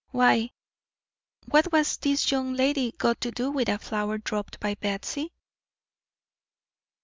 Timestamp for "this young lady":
1.97-2.91